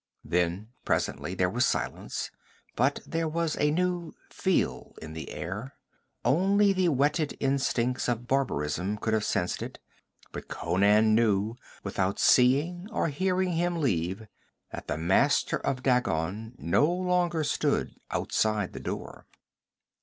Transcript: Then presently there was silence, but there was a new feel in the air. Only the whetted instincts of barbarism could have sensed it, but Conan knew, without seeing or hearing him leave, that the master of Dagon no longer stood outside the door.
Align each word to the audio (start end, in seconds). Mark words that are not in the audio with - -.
Then 0.25 0.69
presently 0.83 1.35
there 1.35 1.45
was 1.47 1.63
silence, 1.63 2.31
but 2.75 3.01
there 3.05 3.27
was 3.27 3.55
a 3.59 3.69
new 3.69 4.13
feel 4.31 4.95
in 4.99 5.13
the 5.13 5.29
air. 5.29 5.75
Only 6.25 6.73
the 6.73 6.87
whetted 6.89 7.37
instincts 7.39 8.09
of 8.09 8.25
barbarism 8.27 8.97
could 8.97 9.13
have 9.13 9.23
sensed 9.23 9.61
it, 9.61 9.77
but 10.31 10.47
Conan 10.47 11.13
knew, 11.13 11.53
without 11.83 12.17
seeing 12.17 12.89
or 12.91 13.09
hearing 13.09 13.51
him 13.51 13.79
leave, 13.79 14.25
that 14.71 14.87
the 14.87 14.97
master 14.97 15.57
of 15.59 15.83
Dagon 15.83 16.55
no 16.57 16.91
longer 16.91 17.43
stood 17.43 17.93
outside 18.09 18.73
the 18.73 18.79
door. 18.79 19.27